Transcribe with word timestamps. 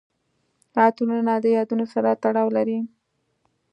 عطرونه 0.85 1.33
د 1.41 1.45
یادونو 1.57 1.85
سره 1.93 2.09
تړاو 2.23 2.47
لري. 2.57 2.79